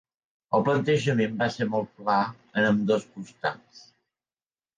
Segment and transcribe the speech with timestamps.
[0.59, 2.15] El plantejament va ser molt clar
[2.63, 3.87] en ambdós costats.